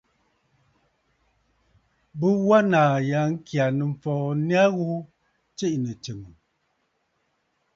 [2.19, 4.89] Bɨ wa nàà ya ŋkyà nɨ̂mfɔɔ nya ghu
[5.55, 6.31] tsiʼì nɨ̀tsɨ̀mə̀.